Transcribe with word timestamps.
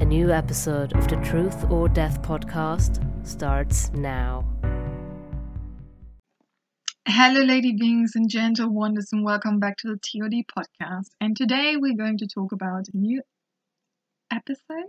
A 0.00 0.04
new 0.04 0.30
episode 0.30 0.94
of 0.94 1.08
the 1.08 1.16
Truth 1.16 1.72
or 1.72 1.88
Dare 1.88 2.10
podcast 2.22 3.02
starts 3.26 3.90
now. 3.94 4.46
Hello, 7.04 7.40
lady 7.40 7.72
beings 7.72 8.12
and 8.14 8.30
gentle 8.30 8.68
wonders, 8.68 9.08
and 9.12 9.24
welcome 9.24 9.58
back 9.58 9.76
to 9.78 9.88
the 9.88 9.96
TOD 9.96 10.44
podcast. 10.56 11.08
And 11.20 11.36
today 11.36 11.74
we're 11.76 11.96
going 11.96 12.16
to 12.18 12.28
talk 12.28 12.52
about 12.52 12.86
a 12.86 12.96
new 12.96 13.22
episode 14.30 14.86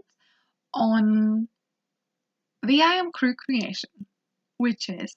on 0.75 1.47
the 2.61 2.83
I 2.83 2.93
Am 2.93 3.11
Crew 3.11 3.33
creation, 3.33 4.05
which 4.57 4.89
is 4.89 5.15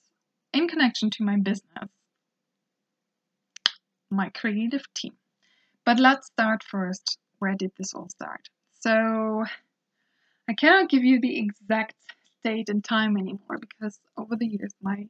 in 0.53 0.67
connection 0.67 1.11
to 1.11 1.23
my 1.23 1.37
business, 1.37 1.91
my 4.09 4.29
creative 4.29 4.91
team. 4.95 5.13
But 5.85 5.99
let's 5.99 6.25
start 6.25 6.63
first. 6.63 7.19
Where 7.37 7.53
did 7.53 7.73
this 7.77 7.93
all 7.93 8.09
start? 8.09 8.49
So, 8.79 9.43
I 10.47 10.53
cannot 10.53 10.89
give 10.89 11.03
you 11.03 11.19
the 11.19 11.37
exact 11.39 11.95
date 12.43 12.69
and 12.69 12.83
time 12.83 13.17
anymore 13.17 13.57
because 13.59 13.99
over 14.17 14.35
the 14.35 14.47
years 14.47 14.73
my 14.81 15.07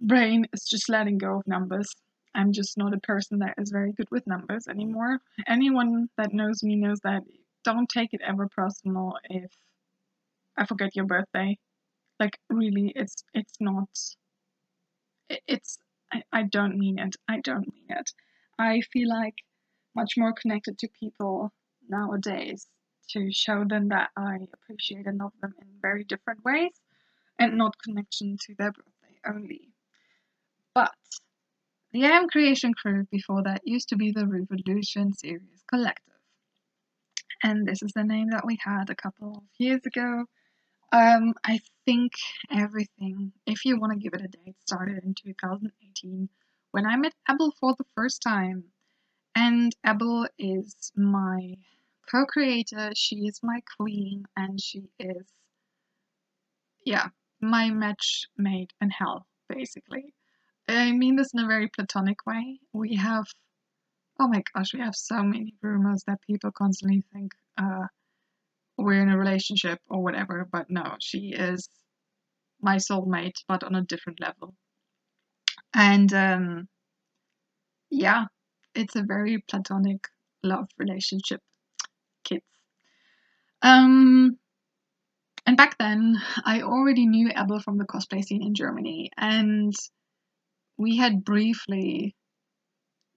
brain 0.00 0.46
is 0.52 0.64
just 0.64 0.88
letting 0.88 1.18
go 1.18 1.38
of 1.38 1.46
numbers. 1.46 1.88
I'm 2.34 2.52
just 2.52 2.76
not 2.78 2.94
a 2.94 3.00
person 3.00 3.38
that 3.40 3.54
is 3.58 3.70
very 3.70 3.92
good 3.92 4.10
with 4.10 4.26
numbers 4.26 4.68
anymore. 4.68 5.20
Anyone 5.46 6.08
that 6.16 6.32
knows 6.32 6.62
me 6.62 6.76
knows 6.76 7.00
that 7.00 7.22
don't 7.64 7.88
take 7.88 8.14
it 8.14 8.20
ever 8.22 8.48
personal 8.48 9.18
if 9.24 9.50
I 10.56 10.66
forget 10.66 10.94
your 10.94 11.06
birthday. 11.06 11.58
Like 12.20 12.38
really 12.48 12.92
it's 12.94 13.24
it's 13.34 13.56
not 13.60 13.88
it's 15.46 15.78
I, 16.12 16.22
I 16.32 16.42
don't 16.44 16.78
mean 16.78 16.98
it. 16.98 17.16
I 17.28 17.40
don't 17.40 17.68
mean 17.72 17.86
it. 17.90 18.12
I 18.58 18.80
feel 18.92 19.08
like 19.08 19.34
much 19.94 20.14
more 20.16 20.32
connected 20.32 20.78
to 20.78 20.88
people 20.88 21.52
nowadays 21.88 22.66
to 23.10 23.30
show 23.32 23.64
them 23.64 23.88
that 23.88 24.10
I 24.16 24.48
appreciate 24.52 25.06
and 25.06 25.18
love 25.18 25.32
them 25.40 25.54
in 25.60 25.68
very 25.80 26.04
different 26.04 26.44
ways 26.44 26.72
and 27.38 27.56
not 27.56 27.82
connection 27.82 28.36
to 28.46 28.54
their 28.58 28.72
birthday 28.72 29.18
only. 29.26 29.68
But 30.74 30.92
the 31.92 32.04
Am 32.04 32.28
Creation 32.28 32.74
crew 32.74 33.06
before 33.10 33.42
that 33.44 33.62
used 33.64 33.88
to 33.90 33.96
be 33.96 34.12
the 34.12 34.26
Revolution 34.26 35.14
Series 35.14 35.64
Collective. 35.68 36.14
And 37.42 37.66
this 37.66 37.82
is 37.82 37.92
the 37.94 38.04
name 38.04 38.30
that 38.30 38.44
we 38.44 38.58
had 38.62 38.90
a 38.90 38.96
couple 38.96 39.38
of 39.38 39.42
years 39.58 39.80
ago. 39.86 40.24
Um, 40.92 41.34
I 41.44 41.60
think 41.84 42.12
everything, 42.50 43.32
if 43.46 43.64
you 43.64 43.78
want 43.78 43.92
to 43.92 43.98
give 43.98 44.14
it 44.14 44.24
a 44.24 44.28
date, 44.28 44.56
started 44.66 45.04
in 45.04 45.14
2018 45.14 46.28
when 46.72 46.86
I 46.86 46.96
met 46.96 47.14
Abel 47.30 47.52
for 47.60 47.74
the 47.76 47.84
first 47.94 48.22
time. 48.22 48.64
And 49.34 49.74
Abel 49.86 50.26
is 50.38 50.92
my 50.96 51.54
co 52.10 52.24
creator, 52.26 52.90
she 52.94 53.16
is 53.26 53.40
my 53.42 53.60
queen, 53.76 54.24
and 54.36 54.60
she 54.60 54.90
is, 54.98 55.26
yeah, 56.84 57.08
my 57.40 57.70
match 57.70 58.26
made 58.36 58.70
in 58.80 58.90
hell, 58.90 59.26
basically. 59.48 60.14
I 60.68 60.92
mean 60.92 61.16
this 61.16 61.32
in 61.32 61.40
a 61.40 61.46
very 61.46 61.68
platonic 61.68 62.26
way. 62.26 62.60
We 62.72 62.96
have, 62.96 63.24
oh 64.20 64.28
my 64.28 64.42
gosh, 64.54 64.74
we 64.74 64.80
have 64.80 64.96
so 64.96 65.22
many 65.22 65.54
rumors 65.62 66.04
that 66.06 66.20
people 66.26 66.50
constantly 66.52 67.04
think 67.12 67.32
uh, 67.56 67.86
we're 68.76 69.02
in 69.02 69.10
a 69.10 69.18
relationship 69.18 69.80
or 69.88 70.02
whatever, 70.02 70.46
but 70.50 70.70
no, 70.70 70.96
she 71.00 71.32
is 71.32 71.68
my 72.60 72.76
soulmate, 72.76 73.44
but 73.46 73.64
on 73.64 73.74
a 73.74 73.82
different 73.82 74.20
level. 74.20 74.54
And 75.74 76.12
um, 76.12 76.68
yeah, 77.90 78.26
it's 78.74 78.96
a 78.96 79.02
very 79.02 79.42
platonic 79.48 80.08
love 80.42 80.68
relationship 80.78 81.40
kids. 82.28 82.44
Um, 83.62 84.38
and 85.46 85.56
back 85.56 85.78
then, 85.78 86.16
I 86.44 86.62
already 86.62 87.06
knew 87.06 87.30
Abel 87.34 87.60
from 87.60 87.78
the 87.78 87.86
cosplay 87.86 88.22
scene 88.24 88.42
in 88.42 88.54
Germany, 88.54 89.10
and 89.16 89.72
we 90.76 90.96
had 90.96 91.24
briefly 91.24 92.14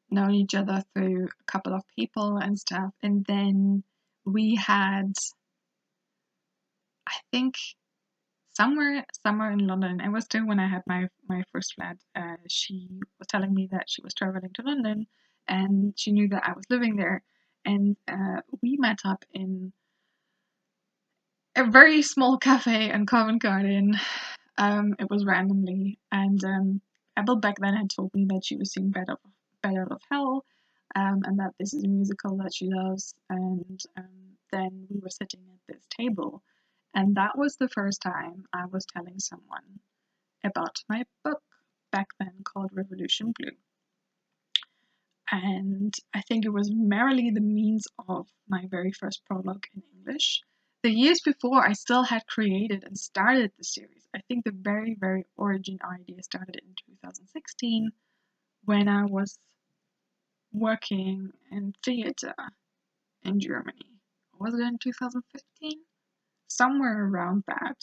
known 0.09 0.33
each 0.33 0.55
other 0.55 0.83
through 0.93 1.25
a 1.25 1.51
couple 1.51 1.73
of 1.73 1.83
people 1.95 2.37
and 2.37 2.57
stuff. 2.57 2.93
And 3.01 3.25
then 3.25 3.83
we 4.25 4.55
had, 4.55 5.13
I 7.07 7.15
think, 7.31 7.55
somewhere 8.53 9.05
somewhere 9.25 9.51
in 9.51 9.67
London. 9.67 10.01
It 10.01 10.09
was 10.09 10.25
still 10.25 10.45
when 10.45 10.59
I 10.59 10.67
had 10.67 10.83
my 10.87 11.07
my 11.27 11.43
first 11.51 11.73
flat. 11.75 11.97
Uh, 12.15 12.37
she 12.47 12.87
was 13.19 13.27
telling 13.27 13.53
me 13.53 13.67
that 13.71 13.89
she 13.89 14.01
was 14.01 14.13
traveling 14.13 14.51
to 14.53 14.61
London, 14.63 15.07
and 15.47 15.93
she 15.97 16.11
knew 16.11 16.27
that 16.29 16.43
I 16.45 16.53
was 16.53 16.65
living 16.69 16.95
there 16.95 17.23
and 17.65 17.95
uh, 18.07 18.41
we 18.61 18.77
met 18.77 18.99
up 19.05 19.25
in 19.33 19.73
a 21.55 21.69
very 21.69 22.01
small 22.01 22.37
cafe 22.37 22.91
in 22.91 23.05
Covent 23.05 23.41
Garden. 23.41 23.99
Um, 24.57 24.95
it 24.99 25.09
was 25.09 25.25
randomly, 25.25 25.99
and 26.11 26.43
um, 26.43 26.81
Abel 27.17 27.37
back 27.37 27.55
then 27.59 27.75
had 27.75 27.89
told 27.89 28.13
me 28.13 28.25
that 28.29 28.45
she 28.45 28.55
was 28.55 28.71
seeing 28.71 28.91
Better, 28.91 29.17
Better 29.61 29.87
of 29.89 30.01
Hell, 30.09 30.45
um, 30.95 31.21
and 31.25 31.39
that 31.39 31.53
this 31.59 31.73
is 31.73 31.83
a 31.83 31.87
musical 31.87 32.37
that 32.37 32.53
she 32.53 32.67
loves. 32.69 33.13
And 33.29 33.79
um, 33.97 34.37
then 34.51 34.87
we 34.89 34.99
were 34.99 35.09
sitting 35.09 35.41
at 35.51 35.73
this 35.73 35.83
table, 35.89 36.43
and 36.93 37.15
that 37.15 37.37
was 37.37 37.55
the 37.55 37.69
first 37.69 38.01
time 38.01 38.45
I 38.53 38.65
was 38.65 38.85
telling 38.85 39.19
someone 39.19 39.79
about 40.43 40.83
my 40.89 41.03
book 41.23 41.41
back 41.91 42.07
then 42.19 42.33
called 42.43 42.71
Revolution 42.73 43.33
Blue 43.37 43.51
and 45.31 45.93
I 46.13 46.21
think 46.21 46.45
it 46.45 46.53
was 46.53 46.69
merely 46.71 47.31
the 47.31 47.41
means 47.41 47.87
of 48.07 48.27
my 48.49 48.65
very 48.69 48.91
first 48.91 49.23
prologue 49.25 49.65
in 49.73 49.81
English. 49.97 50.41
The 50.83 50.91
years 50.91 51.21
before, 51.21 51.65
I 51.65 51.73
still 51.73 52.03
had 52.03 52.25
created 52.27 52.83
and 52.83 52.97
started 52.97 53.51
the 53.57 53.63
series. 53.63 54.07
I 54.15 54.19
think 54.27 54.43
the 54.43 54.51
very, 54.51 54.97
very 54.99 55.25
origin 55.37 55.77
idea 55.83 56.21
started 56.23 56.59
in 56.61 56.75
2016 57.01 57.91
when 58.65 58.87
I 58.87 59.05
was 59.05 59.37
working 60.51 61.31
in 61.51 61.73
theater 61.83 62.33
in 63.23 63.39
Germany. 63.39 63.99
Was 64.39 64.53
it 64.55 64.61
in 64.61 64.77
2015? 64.79 65.71
Somewhere 66.47 67.05
around 67.05 67.43
that. 67.47 67.77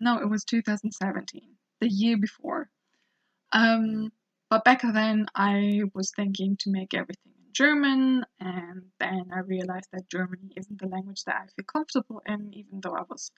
No, 0.00 0.18
it 0.18 0.30
was 0.30 0.44
2017, 0.44 1.42
the 1.80 1.88
year 1.88 2.16
before. 2.16 2.70
Um, 3.52 4.12
but 4.50 4.64
back 4.64 4.82
then, 4.82 5.26
I 5.34 5.82
was 5.94 6.12
thinking 6.14 6.56
to 6.60 6.70
make 6.70 6.94
everything 6.94 7.32
in 7.36 7.52
German, 7.52 8.24
and 8.40 8.82
then 8.98 9.30
I 9.34 9.40
realized 9.40 9.88
that 9.92 10.10
Germany 10.10 10.52
isn't 10.56 10.80
the 10.80 10.88
language 10.88 11.24
that 11.24 11.36
I 11.36 11.46
feel 11.46 11.64
comfortable 11.66 12.22
in, 12.26 12.54
even 12.54 12.80
though 12.80 12.94
I 12.94 13.02
was 13.08 13.30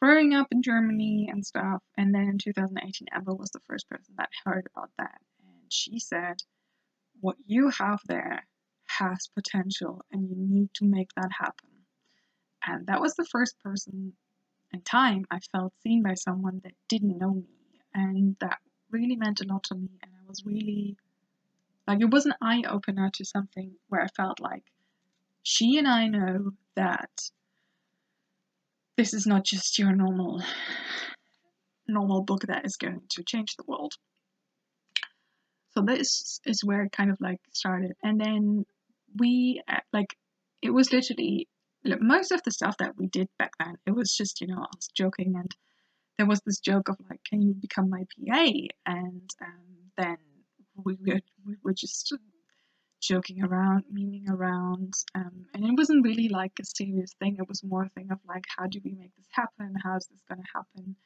growing 0.00 0.34
up 0.34 0.48
in 0.50 0.62
Germany 0.62 1.28
and 1.30 1.44
stuff. 1.44 1.82
And 1.96 2.14
then 2.14 2.28
in 2.28 2.38
2018, 2.38 3.08
Emma 3.14 3.34
was 3.34 3.50
the 3.50 3.60
first 3.66 3.88
person 3.88 4.14
that 4.18 4.28
heard 4.44 4.66
about 4.74 4.90
that, 4.98 5.20
and 5.40 5.72
she 5.72 5.98
said, 5.98 6.42
What 7.20 7.36
you 7.46 7.70
have 7.70 8.00
there 8.06 8.46
has 8.86 9.28
potential, 9.34 10.02
and 10.12 10.28
you 10.28 10.36
need 10.36 10.70
to 10.74 10.84
make 10.84 11.12
that 11.16 11.30
happen. 11.32 11.70
And 12.66 12.86
that 12.88 13.00
was 13.00 13.14
the 13.14 13.24
first 13.24 13.58
person 13.60 14.12
in 14.72 14.82
time 14.82 15.24
I 15.30 15.38
felt 15.52 15.72
seen 15.82 16.02
by 16.02 16.14
someone 16.14 16.60
that 16.64 16.74
didn't 16.88 17.18
know 17.18 17.34
me, 17.34 17.80
and 17.94 18.36
that 18.40 18.58
really 18.90 19.16
meant 19.16 19.40
a 19.40 19.44
lot 19.44 19.64
to 19.64 19.74
me 19.74 19.88
and 20.02 20.12
I 20.12 20.28
was 20.28 20.44
really 20.44 20.96
like 21.86 22.00
it 22.00 22.10
was 22.10 22.26
an 22.26 22.34
eye 22.40 22.62
opener 22.68 23.10
to 23.14 23.24
something 23.24 23.72
where 23.88 24.02
I 24.02 24.08
felt 24.08 24.40
like 24.40 24.64
she 25.42 25.78
and 25.78 25.88
I 25.88 26.06
know 26.06 26.52
that 26.76 27.10
this 28.96 29.14
is 29.14 29.26
not 29.26 29.44
just 29.44 29.78
your 29.78 29.94
normal 29.94 30.42
normal 31.88 32.22
book 32.22 32.42
that 32.46 32.64
is 32.64 32.76
going 32.76 33.00
to 33.10 33.24
change 33.24 33.56
the 33.56 33.64
world. 33.66 33.94
So 35.70 35.82
this 35.82 36.40
is 36.44 36.64
where 36.64 36.82
it 36.82 36.92
kind 36.92 37.10
of 37.10 37.20
like 37.20 37.40
started 37.52 37.92
and 38.02 38.20
then 38.20 38.64
we 39.18 39.62
uh, 39.68 39.80
like 39.92 40.14
it 40.62 40.70
was 40.70 40.92
literally 40.92 41.48
most 42.00 42.30
of 42.30 42.42
the 42.42 42.50
stuff 42.50 42.76
that 42.78 42.96
we 42.96 43.06
did 43.06 43.28
back 43.38 43.52
then 43.58 43.76
it 43.86 43.92
was 43.92 44.14
just 44.14 44.40
you 44.40 44.46
know 44.46 44.66
us 44.76 44.88
joking 44.94 45.34
and 45.36 45.54
there 46.20 46.26
was 46.26 46.42
this 46.42 46.60
joke 46.60 46.90
of 46.90 46.98
like, 47.08 47.24
"Can 47.24 47.40
you 47.40 47.54
become 47.54 47.88
my 47.88 48.04
PA?" 48.12 48.44
And 48.84 49.30
um, 49.40 49.70
then 49.96 50.18
we 50.76 50.94
were, 51.00 51.20
we 51.46 51.56
were 51.64 51.72
just 51.72 52.14
joking 53.00 53.42
around, 53.42 53.84
memeing 53.90 54.28
around, 54.28 54.92
um, 55.14 55.46
and 55.54 55.64
it 55.64 55.72
wasn't 55.78 56.04
really 56.04 56.28
like 56.28 56.52
a 56.60 56.64
serious 56.66 57.14
thing. 57.18 57.38
It 57.38 57.48
was 57.48 57.64
more 57.64 57.84
a 57.84 57.88
thing 57.88 58.10
of 58.12 58.18
like, 58.28 58.44
how 58.54 58.66
do 58.66 58.80
we 58.84 58.92
make 58.92 59.16
this 59.16 59.28
happen? 59.30 59.74
How 59.82 59.96
is 59.96 60.08
this 60.08 60.20
going 60.28 60.42
to 60.42 60.48
happen? 60.54 60.96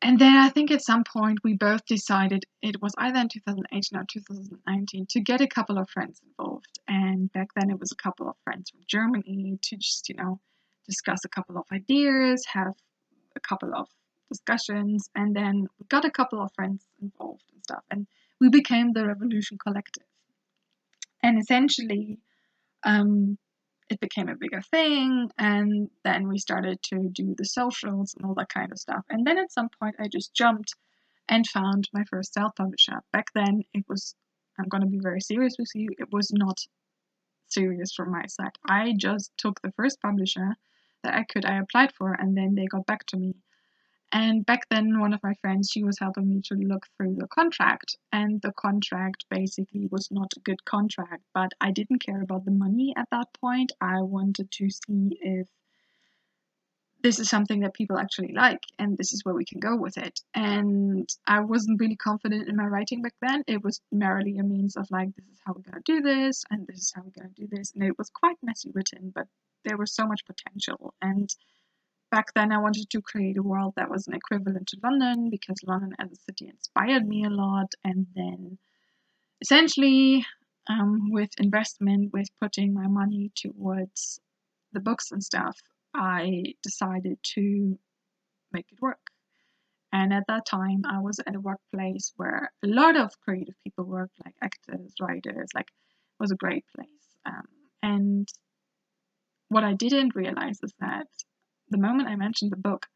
And 0.00 0.18
then 0.18 0.38
I 0.38 0.48
think 0.48 0.70
at 0.70 0.82
some 0.82 1.04
point 1.04 1.40
we 1.44 1.52
both 1.52 1.84
decided 1.84 2.46
it 2.62 2.80
was 2.80 2.94
either 2.96 3.18
in 3.18 3.28
2018 3.28 3.98
or 3.98 4.06
2019 4.10 5.06
to 5.10 5.20
get 5.20 5.42
a 5.42 5.46
couple 5.46 5.76
of 5.76 5.90
friends 5.90 6.22
involved. 6.26 6.80
And 6.88 7.30
back 7.32 7.48
then 7.54 7.68
it 7.68 7.78
was 7.78 7.92
a 7.92 8.02
couple 8.02 8.26
of 8.26 8.36
friends 8.42 8.70
from 8.70 8.80
Germany 8.86 9.58
to 9.60 9.76
just, 9.76 10.08
you 10.08 10.14
know, 10.14 10.40
discuss 10.86 11.18
a 11.26 11.28
couple 11.28 11.58
of 11.58 11.64
ideas, 11.72 12.46
have 12.46 12.72
a 13.36 13.40
couple 13.40 13.74
of 13.74 13.88
discussions, 14.28 15.08
and 15.14 15.36
then 15.36 15.68
we 15.78 15.86
got 15.88 16.04
a 16.04 16.10
couple 16.10 16.42
of 16.42 16.52
friends 16.54 16.84
involved 17.00 17.44
and 17.52 17.62
stuff. 17.62 17.84
And 17.90 18.06
we 18.40 18.48
became 18.48 18.92
the 18.92 19.06
Revolution 19.06 19.58
Collective. 19.58 20.04
And 21.22 21.38
essentially, 21.38 22.18
um, 22.82 23.38
it 23.88 24.00
became 24.00 24.28
a 24.28 24.36
bigger 24.36 24.62
thing 24.62 25.30
and 25.38 25.88
then 26.04 26.28
we 26.28 26.38
started 26.38 26.82
to 26.82 27.08
do 27.12 27.34
the 27.36 27.44
socials 27.44 28.14
and 28.14 28.26
all 28.26 28.34
that 28.34 28.48
kind 28.48 28.72
of 28.72 28.78
stuff 28.78 29.04
and 29.10 29.26
then 29.26 29.38
at 29.38 29.52
some 29.52 29.68
point 29.80 29.94
i 29.98 30.08
just 30.08 30.34
jumped 30.34 30.74
and 31.28 31.46
found 31.46 31.88
my 31.92 32.04
first 32.10 32.34
self-publisher 32.34 33.00
back 33.12 33.26
then 33.34 33.62
it 33.74 33.84
was 33.88 34.14
i'm 34.58 34.68
going 34.68 34.82
to 34.82 34.88
be 34.88 34.98
very 35.00 35.20
serious 35.20 35.54
with 35.58 35.70
you 35.74 35.88
it 35.98 36.08
was 36.12 36.32
not 36.32 36.58
serious 37.48 37.92
from 37.94 38.10
my 38.10 38.26
side 38.26 38.56
i 38.68 38.92
just 38.96 39.30
took 39.38 39.60
the 39.62 39.72
first 39.76 40.00
publisher 40.00 40.56
that 41.02 41.14
i 41.14 41.24
could 41.24 41.44
i 41.44 41.58
applied 41.58 41.92
for 41.92 42.12
and 42.12 42.36
then 42.36 42.54
they 42.54 42.66
got 42.66 42.86
back 42.86 43.04
to 43.06 43.16
me 43.16 43.34
and 44.12 44.46
back 44.46 44.68
then, 44.70 45.00
one 45.00 45.12
of 45.12 45.22
my 45.22 45.34
friends, 45.34 45.68
she 45.70 45.82
was 45.82 45.98
helping 45.98 46.28
me 46.28 46.40
to 46.42 46.54
look 46.54 46.86
through 46.96 47.16
the 47.16 47.26
contract, 47.26 47.96
and 48.12 48.40
the 48.40 48.52
contract 48.52 49.24
basically 49.30 49.88
was 49.90 50.10
not 50.10 50.32
a 50.36 50.40
good 50.40 50.64
contract. 50.64 51.24
But 51.34 51.52
I 51.60 51.72
didn't 51.72 52.04
care 52.04 52.22
about 52.22 52.44
the 52.44 52.52
money 52.52 52.94
at 52.96 53.08
that 53.10 53.28
point. 53.40 53.72
I 53.80 54.02
wanted 54.02 54.50
to 54.52 54.70
see 54.70 55.18
if 55.20 55.48
this 57.02 57.18
is 57.18 57.28
something 57.28 57.60
that 57.60 57.74
people 57.74 57.98
actually 57.98 58.32
like, 58.32 58.62
and 58.78 58.96
this 58.96 59.12
is 59.12 59.24
where 59.24 59.34
we 59.34 59.44
can 59.44 59.60
go 59.60 59.76
with 59.76 59.98
it. 59.98 60.20
And 60.34 61.08
I 61.26 61.40
wasn't 61.40 61.80
really 61.80 61.96
confident 61.96 62.48
in 62.48 62.56
my 62.56 62.66
writing 62.66 63.02
back 63.02 63.14
then. 63.20 63.42
It 63.46 63.62
was 63.62 63.80
merely 63.92 64.38
a 64.38 64.44
means 64.44 64.76
of 64.76 64.90
like, 64.90 65.14
this 65.14 65.26
is 65.26 65.40
how 65.44 65.52
we're 65.52 65.70
gonna 65.70 65.82
do 65.84 66.00
this, 66.00 66.44
and 66.50 66.66
this 66.66 66.78
is 66.78 66.92
how 66.94 67.02
we're 67.02 67.22
gonna 67.22 67.34
do 67.34 67.48
this. 67.50 67.72
And 67.74 67.82
it 67.82 67.98
was 67.98 68.10
quite 68.10 68.36
messy 68.42 68.70
written, 68.72 69.12
but 69.14 69.26
there 69.66 69.76
was 69.76 69.94
so 69.94 70.06
much 70.06 70.22
potential. 70.24 70.94
And 71.02 71.28
back 72.10 72.32
then 72.34 72.52
I 72.52 72.58
wanted 72.58 72.88
to 72.90 73.02
create 73.02 73.36
a 73.36 73.42
world 73.42 73.74
that 73.76 73.90
was 73.90 74.06
an 74.06 74.14
equivalent 74.14 74.68
to 74.68 74.78
London 74.82 75.28
because 75.30 75.56
London 75.66 75.92
as 75.98 76.12
a 76.12 76.16
city 76.16 76.48
inspired 76.48 77.06
me 77.06 77.24
a 77.24 77.30
lot. 77.30 77.72
And 77.84 78.06
then 78.14 78.58
essentially, 79.42 80.24
um, 80.68 81.10
with 81.10 81.30
investment, 81.38 82.12
with 82.12 82.28
putting 82.40 82.72
my 82.72 82.86
money 82.86 83.32
towards 83.34 84.20
the 84.72 84.80
books 84.80 85.10
and 85.10 85.22
stuff, 85.22 85.58
I 85.94 86.54
decided 86.62 87.18
to 87.34 87.78
make 88.52 88.66
it 88.70 88.80
work. 88.80 88.98
And 89.92 90.12
at 90.12 90.24
that 90.28 90.46
time, 90.46 90.82
I 90.88 90.98
was 91.00 91.20
at 91.26 91.36
a 91.36 91.40
workplace 91.40 92.12
where 92.16 92.50
a 92.62 92.66
lot 92.66 92.96
of 92.96 93.18
creative 93.20 93.54
people 93.64 93.84
worked, 93.84 94.16
like 94.24 94.34
actors, 94.42 94.92
writers, 95.00 95.48
like 95.54 95.68
it 95.68 96.20
was 96.20 96.32
a 96.32 96.36
great 96.36 96.64
place. 96.74 96.88
Um, 97.24 97.46
and 97.82 98.28
what 99.48 99.64
I 99.64 99.74
didn't 99.74 100.14
realize 100.14 100.58
is 100.62 100.72
that 100.80 101.06
the 101.68 101.78
moment 101.78 102.08
I 102.08 102.16
mentioned 102.16 102.52
the 102.52 102.56
book, 102.56 102.86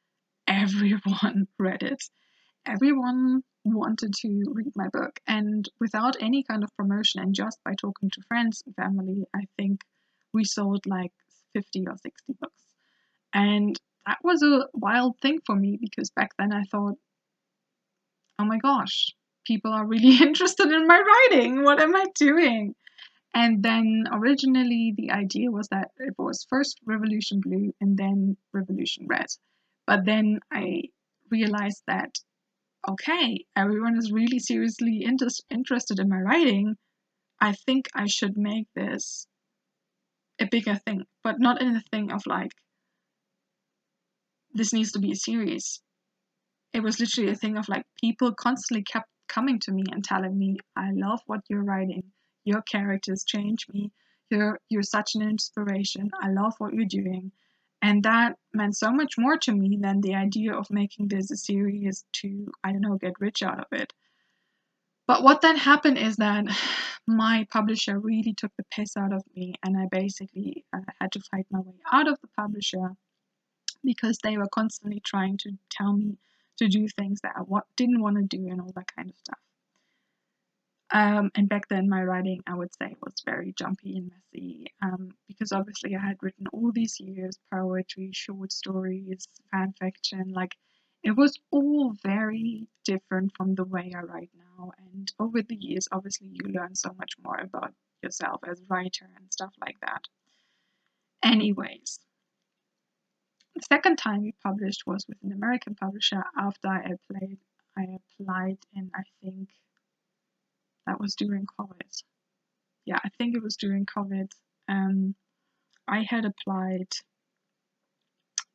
everyone 0.47 1.47
read 1.59 1.83
it. 1.83 2.03
Everyone 2.67 3.43
wanted 3.65 4.15
to 4.15 4.43
read 4.53 4.73
my 4.75 4.89
book. 4.89 5.21
And 5.27 5.69
without 5.81 6.17
any 6.21 6.43
kind 6.43 6.63
of 6.65 6.75
promotion 6.77 7.21
and 7.21 7.35
just 7.35 7.59
by 7.65 7.73
talking 7.75 8.11
to 8.11 8.23
friends 8.29 8.63
and 8.67 8.75
family, 8.75 9.25
I 9.35 9.45
think 9.57 9.81
we 10.33 10.45
sold 10.45 10.87
like 10.87 11.13
50 11.55 11.87
or 11.87 11.97
60 11.97 12.35
books. 12.41 12.63
And 13.33 13.79
that 14.07 14.19
was 14.23 14.43
a 14.43 14.67
wild 14.75 15.19
thing 15.21 15.39
for 15.47 15.55
me 15.55 15.79
because 15.81 16.11
back 16.11 16.31
then 16.39 16.53
I 16.53 16.63
thought, 16.65 16.97
oh 18.39 18.45
my 18.45 18.59
gosh, 18.59 19.13
people 19.47 19.73
are 19.73 19.87
really 19.87 20.17
interested 20.23 20.69
in 20.69 20.87
my 20.87 21.01
writing. 21.01 21.63
What 21.63 21.81
am 21.81 21.95
I 21.95 22.07
doing? 22.15 22.75
And 23.33 23.63
then 23.63 24.05
originally 24.11 24.93
the 24.97 25.13
idea 25.13 25.51
was 25.51 25.69
that 25.69 25.93
it 25.99 26.15
was 26.19 26.47
first 26.49 26.81
Revolution 26.85 27.41
Blue 27.41 27.73
and 27.81 27.97
then 27.97 28.37
Revolution 28.53 29.07
Red. 29.07 29.27
But 29.87 30.05
then 30.05 30.41
I 30.51 30.85
realized 31.31 31.83
that, 31.87 32.19
okay, 32.89 33.45
everyone 33.55 33.97
is 33.97 34.11
really 34.11 34.41
seriously 34.41 35.05
inter- 35.05 35.29
interested 35.49 36.01
in 36.01 36.09
my 36.09 36.21
writing. 36.21 36.77
I 37.41 37.53
think 37.53 37.89
I 37.95 38.07
should 38.07 38.37
make 38.37 38.67
this 38.75 39.29
a 40.41 40.47
bigger 40.47 40.75
thing, 40.75 41.05
but 41.23 41.39
not 41.39 41.63
in 41.63 41.73
the 41.73 41.85
thing 41.93 42.11
of 42.11 42.23
like, 42.27 42.53
this 44.53 44.73
needs 44.73 44.91
to 44.93 44.99
be 44.99 45.13
a 45.13 45.17
series. 45.17 45.81
It 46.73 46.83
was 46.83 46.99
literally 46.99 47.31
a 47.31 47.37
thing 47.37 47.57
of 47.57 47.69
like, 47.69 47.85
people 48.01 48.35
constantly 48.35 48.83
kept 48.83 49.09
coming 49.29 49.61
to 49.61 49.73
me 49.73 49.85
and 49.93 50.03
telling 50.03 50.37
me, 50.37 50.57
I 50.77 50.91
love 50.93 51.21
what 51.27 51.43
you're 51.49 51.63
writing 51.63 52.13
your 52.45 52.63
characters 52.63 53.25
change 53.25 53.67
me. 53.73 53.93
You're 54.31 54.61
you're 54.69 54.83
such 54.83 55.15
an 55.15 55.23
inspiration. 55.23 56.11
I 56.21 56.31
love 56.31 56.55
what 56.59 56.75
you're 56.75 56.85
doing. 56.85 57.33
And 57.83 58.03
that 58.03 58.37
meant 58.53 58.77
so 58.77 58.91
much 58.91 59.17
more 59.17 59.39
to 59.39 59.53
me 59.53 59.79
than 59.81 60.01
the 60.01 60.15
idea 60.15 60.55
of 60.55 60.71
making 60.71 61.09
this 61.09 61.31
a 61.31 61.37
series 61.37 62.05
to, 62.13 62.53
I 62.63 62.73
don't 62.73 62.83
know, 62.83 62.97
get 62.97 63.21
rich 63.21 63.43
out 63.43 63.59
of 63.59 63.67
it. 63.73 63.93
But 65.07 65.23
what 65.23 65.41
then 65.41 65.57
happened 65.57 65.99
is 65.99 66.17
that 66.17 66.45
my 67.07 67.47
publisher 67.51 67.99
really 67.99 68.35
took 68.35 68.53
the 68.57 68.65
piss 68.71 68.97
out 68.97 69.13
of 69.13 69.25
me, 69.35 69.55
and 69.65 69.77
I 69.77 69.87
basically 69.91 70.65
uh, 70.73 70.81
had 71.01 71.13
to 71.13 71.21
fight 71.21 71.47
my 71.51 71.61
way 71.61 71.75
out 71.91 72.07
of 72.07 72.21
the 72.21 72.29
publisher 72.37 72.93
because 73.83 74.19
they 74.19 74.37
were 74.37 74.49
constantly 74.49 75.01
trying 75.01 75.39
to 75.39 75.53
tell 75.71 75.95
me 75.95 76.19
to 76.59 76.69
do 76.69 76.87
things 76.87 77.21
that 77.23 77.33
I 77.37 77.61
didn't 77.77 78.03
want 78.03 78.17
to 78.17 78.23
do 78.23 78.49
and 78.49 78.61
all 78.61 78.73
that 78.77 78.95
kind 78.95 79.09
of 79.09 79.17
stuff. 79.17 79.39
Um, 80.93 81.31
and 81.37 81.49
back 81.49 81.69
then, 81.69 81.89
my 81.89 82.03
writing, 82.03 82.43
I 82.47 82.55
would 82.55 82.75
say, 82.75 82.97
was 83.01 83.15
very 83.25 83.53
jumpy 83.57 83.97
and 83.97 84.11
messy 84.11 84.67
um, 84.83 85.11
because 85.29 85.53
obviously 85.53 85.95
I 85.95 86.01
had 86.01 86.17
written 86.21 86.47
all 86.53 86.73
these 86.73 86.99
years 86.99 87.39
poetry, 87.53 88.11
short 88.13 88.51
stories, 88.53 89.27
fan 89.53 89.73
fiction. 89.79 90.33
Like, 90.33 90.57
it 91.05 91.13
was 91.13 91.39
all 91.51 91.95
very 92.03 92.67
different 92.85 93.33
from 93.37 93.55
the 93.55 93.65
way 93.65 93.93
I 93.97 94.01
write 94.01 94.31
now. 94.37 94.73
And 94.93 95.11
over 95.19 95.43
the 95.43 95.55
years, 95.55 95.89
obviously, 95.93 96.29
you 96.33 96.51
learn 96.53 96.75
so 96.75 96.93
much 96.99 97.13
more 97.23 97.39
about 97.39 97.73
yourself 98.03 98.41
as 98.49 98.61
a 98.61 98.65
writer 98.69 99.09
and 99.17 99.33
stuff 99.33 99.53
like 99.61 99.79
that. 99.83 100.03
Anyways, 101.23 102.01
the 103.55 103.63
second 103.63 103.97
time 103.97 104.23
we 104.23 104.35
published 104.43 104.87
was 104.87 105.07
with 105.07 105.19
an 105.23 105.33
American 105.33 105.75
publisher 105.75 106.25
after 106.37 106.69
I 106.69 106.81
applied. 106.81 107.39
I 107.77 107.99
applied 108.19 108.59
in, 108.75 108.91
I 108.95 109.03
think, 109.23 109.51
that 110.87 111.01
was 111.01 111.15
during 111.15 111.47
COVID. 111.59 112.03
Yeah, 112.87 112.99
I 113.05 113.09
think 113.19 113.37
it 113.37 113.43
was 113.43 113.57
during 113.57 113.87
COVID. 113.87 114.31
Um, 114.69 115.15
I 115.87 116.05
had 116.09 116.25
applied 116.25 116.89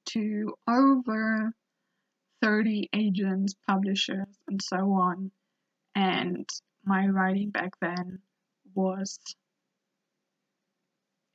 to 0.08 0.56
over 0.68 1.54
30 2.42 2.90
agents, 2.94 3.56
publishers, 3.68 4.28
and 4.48 4.62
so 4.62 4.78
on. 4.94 5.32
And 5.96 6.48
my 6.84 7.08
writing 7.08 7.50
back 7.50 7.74
then 7.82 8.20
was 8.74 9.20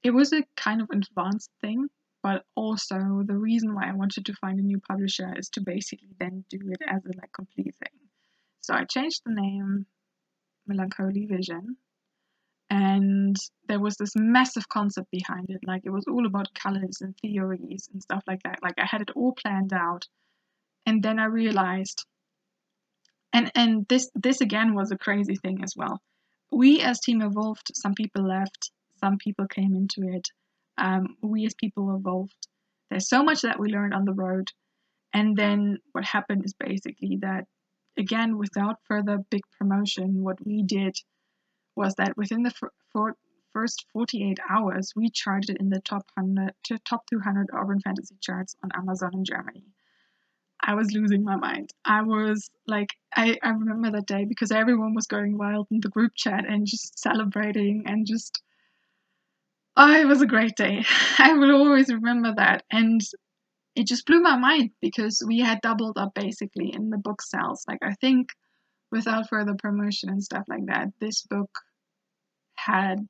it 0.02 0.10
was 0.10 0.32
a 0.32 0.44
kind 0.56 0.80
of 0.80 0.88
advanced 0.90 1.50
thing, 1.60 1.88
but 2.22 2.44
also 2.54 3.22
the 3.24 3.36
reason 3.36 3.74
why 3.74 3.88
I 3.88 3.94
wanted 3.94 4.26
to 4.26 4.34
find 4.34 4.58
a 4.58 4.62
new 4.62 4.80
publisher 4.80 5.32
is 5.36 5.48
to 5.50 5.60
basically 5.60 6.14
then 6.18 6.44
do 6.48 6.58
it 6.70 6.82
as 6.86 7.04
a 7.04 7.16
like 7.18 7.32
complete 7.32 7.74
thing. 7.78 7.98
So 8.60 8.74
I 8.74 8.84
changed 8.84 9.22
the 9.24 9.34
name, 9.34 9.86
melancholy 10.70 11.26
vision. 11.26 11.76
And 12.70 13.36
there 13.68 13.80
was 13.80 13.96
this 13.96 14.12
massive 14.16 14.68
concept 14.68 15.10
behind 15.10 15.50
it 15.50 15.60
like 15.66 15.82
it 15.84 15.90
was 15.90 16.04
all 16.06 16.24
about 16.26 16.54
colors 16.54 16.98
and 17.00 17.16
theories 17.18 17.88
and 17.92 18.00
stuff 18.00 18.22
like 18.28 18.42
that 18.44 18.60
like 18.62 18.78
i 18.78 18.86
had 18.86 19.00
it 19.00 19.10
all 19.16 19.32
planned 19.32 19.72
out. 19.72 20.06
And 20.86 21.02
then 21.02 21.18
i 21.18 21.26
realized 21.26 22.04
and 23.32 23.50
and 23.54 23.86
this 23.88 24.10
this 24.14 24.40
again 24.40 24.74
was 24.74 24.90
a 24.92 24.98
crazy 25.06 25.36
thing 25.36 25.64
as 25.64 25.74
well. 25.76 26.00
We 26.52 26.80
as 26.80 27.00
team 27.00 27.22
evolved 27.22 27.68
some 27.74 27.94
people 27.94 28.26
left 28.26 28.70
some 29.00 29.16
people 29.18 29.46
came 29.46 29.74
into 29.74 30.02
it. 30.14 30.28
Um, 30.78 31.16
we 31.22 31.46
as 31.46 31.54
people 31.54 31.94
evolved. 31.96 32.46
There's 32.90 33.08
so 33.08 33.22
much 33.22 33.42
that 33.42 33.58
we 33.58 33.68
learned 33.68 33.94
on 33.94 34.04
the 34.04 34.12
road. 34.12 34.48
And 35.12 35.36
then 35.36 35.78
what 35.92 36.04
happened 36.04 36.44
is 36.44 36.54
basically 36.54 37.18
that 37.22 37.46
again, 37.96 38.38
without 38.38 38.76
further 38.86 39.18
big 39.30 39.42
promotion, 39.58 40.22
what 40.22 40.44
we 40.44 40.62
did 40.62 40.96
was 41.76 41.94
that 41.96 42.16
within 42.16 42.42
the 42.42 42.50
for, 42.92 43.14
first 43.52 43.86
48 43.92 44.38
hours, 44.48 44.92
we 44.94 45.10
charted 45.10 45.56
in 45.60 45.70
the 45.70 45.80
top 45.80 46.04
100 46.14 46.52
to 46.64 46.78
top 46.88 47.06
200 47.06 47.48
urban 47.52 47.80
fantasy 47.80 48.16
charts 48.20 48.54
on 48.62 48.70
Amazon 48.74 49.10
in 49.14 49.24
Germany. 49.24 49.64
I 50.62 50.74
was 50.74 50.92
losing 50.92 51.24
my 51.24 51.36
mind. 51.36 51.70
I 51.84 52.02
was 52.02 52.50
like, 52.66 52.90
I, 53.16 53.38
I 53.42 53.48
remember 53.48 53.90
that 53.92 54.06
day 54.06 54.26
because 54.26 54.52
everyone 54.52 54.94
was 54.94 55.06
going 55.06 55.38
wild 55.38 55.68
in 55.70 55.80
the 55.80 55.88
group 55.88 56.12
chat 56.14 56.44
and 56.46 56.66
just 56.66 56.98
celebrating 56.98 57.84
and 57.86 58.06
just, 58.06 58.42
oh, 59.76 59.92
it 59.92 60.06
was 60.06 60.20
a 60.20 60.26
great 60.26 60.56
day. 60.56 60.84
I 61.18 61.32
will 61.32 61.56
always 61.56 61.92
remember 61.92 62.34
that. 62.36 62.64
And 62.70 63.00
it 63.74 63.86
just 63.86 64.06
blew 64.06 64.20
my 64.20 64.36
mind 64.36 64.70
because 64.80 65.22
we 65.26 65.40
had 65.40 65.60
doubled 65.60 65.98
up 65.98 66.14
basically 66.14 66.72
in 66.72 66.90
the 66.90 66.98
book 66.98 67.22
sales. 67.22 67.64
Like, 67.68 67.82
I 67.82 67.94
think 67.94 68.30
without 68.90 69.28
further 69.28 69.54
promotion 69.54 70.08
and 70.08 70.22
stuff 70.22 70.44
like 70.48 70.66
that, 70.66 70.88
this 71.00 71.22
book 71.22 71.50
had 72.56 73.06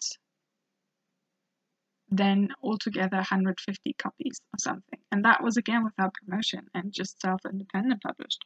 then 2.10 2.48
altogether 2.62 3.16
150 3.16 3.94
copies 3.94 4.40
or 4.52 4.58
something. 4.58 4.98
And 5.12 5.24
that 5.24 5.42
was 5.42 5.56
again 5.56 5.84
without 5.84 6.14
promotion 6.14 6.66
and 6.74 6.92
just 6.92 7.20
self 7.20 7.40
independent 7.50 8.02
published. 8.02 8.44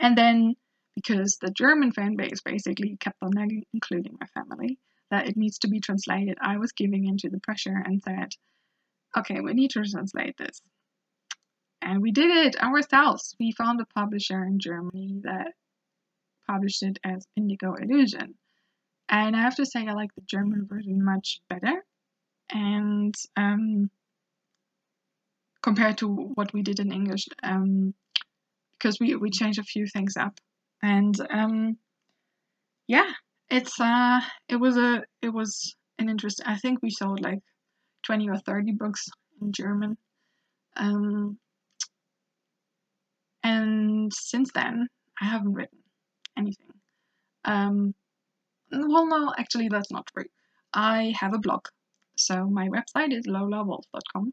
And 0.00 0.16
then 0.16 0.56
because 0.96 1.38
the 1.40 1.50
German 1.50 1.92
fan 1.92 2.16
base 2.16 2.40
basically 2.44 2.96
kept 2.98 3.22
on 3.22 3.30
nagging, 3.34 3.64
including 3.72 4.16
my 4.20 4.26
family, 4.26 4.78
that 5.10 5.28
it 5.28 5.36
needs 5.36 5.58
to 5.60 5.68
be 5.68 5.80
translated, 5.80 6.38
I 6.40 6.58
was 6.58 6.72
giving 6.72 7.06
into 7.06 7.28
the 7.28 7.40
pressure 7.40 7.82
and 7.84 8.02
said, 8.02 8.34
okay, 9.16 9.40
we 9.40 9.54
need 9.54 9.70
to 9.72 9.84
translate 9.84 10.36
this. 10.36 10.60
And 11.80 12.00
we 12.00 12.12
did 12.12 12.30
it 12.30 12.62
ourselves. 12.62 13.34
We 13.40 13.52
found 13.52 13.80
a 13.80 13.86
publisher 13.86 14.44
in 14.44 14.58
Germany 14.58 15.20
that 15.22 15.52
published 16.46 16.82
it 16.82 16.98
as 17.04 17.26
Indigo 17.36 17.74
Illusion. 17.74 18.34
And 19.08 19.36
I 19.36 19.40
have 19.40 19.56
to 19.56 19.66
say, 19.66 19.86
I 19.86 19.92
like 19.92 20.14
the 20.14 20.22
German 20.22 20.66
version 20.66 21.04
much 21.04 21.40
better. 21.48 21.84
And 22.50 23.14
um, 23.36 23.90
compared 25.62 25.98
to 25.98 26.08
what 26.08 26.52
we 26.52 26.62
did 26.62 26.78
in 26.78 26.92
English, 26.92 27.26
um, 27.42 27.94
because 28.72 28.98
we, 29.00 29.16
we 29.16 29.30
changed 29.30 29.58
a 29.58 29.64
few 29.64 29.86
things 29.86 30.16
up. 30.16 30.38
And 30.82 31.14
um, 31.30 31.78
yeah, 32.86 33.10
it's 33.48 33.80
uh, 33.80 34.20
it 34.48 34.56
was 34.56 34.76
a 34.76 35.02
it 35.20 35.28
was 35.28 35.76
an 35.98 36.08
interest. 36.08 36.42
I 36.44 36.56
think 36.56 36.82
we 36.82 36.90
sold 36.90 37.20
like 37.20 37.40
twenty 38.02 38.28
or 38.28 38.38
thirty 38.38 38.72
books 38.72 39.08
in 39.40 39.52
German. 39.52 39.96
Um, 40.76 41.38
and 43.42 44.12
since 44.12 44.50
then, 44.54 44.88
I 45.20 45.26
haven't 45.26 45.54
written 45.54 45.78
anything. 46.36 46.72
Um, 47.44 47.94
well, 48.70 49.06
no, 49.06 49.32
actually, 49.36 49.68
that's 49.68 49.90
not 49.90 50.06
true. 50.06 50.26
I 50.72 51.12
have 51.18 51.34
a 51.34 51.38
blog. 51.38 51.66
So 52.16 52.46
my 52.46 52.68
website 52.68 53.12
is 53.12 53.26
lolawolf.com 53.26 54.32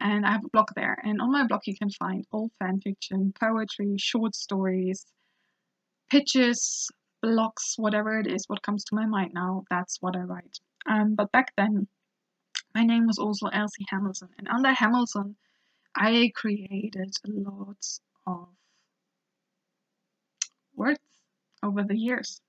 and 0.00 0.26
I 0.26 0.32
have 0.32 0.44
a 0.44 0.50
blog 0.50 0.68
there. 0.76 0.98
And 1.02 1.20
on 1.20 1.32
my 1.32 1.46
blog, 1.46 1.62
you 1.66 1.76
can 1.76 1.90
find 1.90 2.24
all 2.30 2.50
fan 2.58 2.80
fiction, 2.80 3.32
poetry, 3.38 3.96
short 3.98 4.34
stories, 4.34 5.04
pitches, 6.10 6.88
blogs, 7.24 7.74
whatever 7.76 8.18
it 8.18 8.26
is, 8.26 8.44
what 8.46 8.62
comes 8.62 8.84
to 8.84 8.94
my 8.94 9.06
mind 9.06 9.32
now, 9.34 9.64
that's 9.70 9.98
what 10.00 10.16
I 10.16 10.20
write. 10.20 10.58
Um, 10.88 11.14
but 11.14 11.32
back 11.32 11.52
then, 11.56 11.88
my 12.76 12.84
name 12.84 13.06
was 13.06 13.18
also 13.18 13.46
Elsie 13.46 13.86
Hamilton. 13.88 14.28
And 14.36 14.48
under 14.48 14.70
Hamilton, 14.70 15.34
I 15.96 16.30
created 16.34 17.14
a 17.24 17.30
lot 17.30 17.84
of 18.26 18.48
words 20.74 21.00
over 21.62 21.82
the 21.84 21.96
years. 21.96 22.42